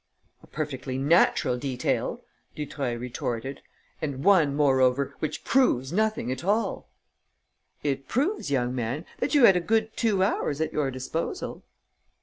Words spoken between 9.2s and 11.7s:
you had a good two hours at your disposal."